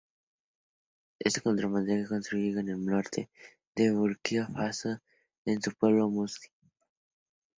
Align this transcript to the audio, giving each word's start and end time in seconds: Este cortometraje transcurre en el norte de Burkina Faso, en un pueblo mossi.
Este 1.19 1.41
cortometraje 1.41 2.05
transcurre 2.07 2.59
en 2.61 2.69
el 2.69 2.83
norte 2.83 3.29
de 3.75 3.91
Burkina 3.93 4.47
Faso, 4.47 4.99
en 5.45 5.59
un 5.67 5.73
pueblo 5.73 6.09
mossi. 6.09 6.47